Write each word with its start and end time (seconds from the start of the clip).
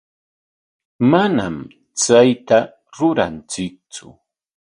Manam 1.11 1.57
chayta 2.01 2.59
ruranchiktsu. 2.97 4.05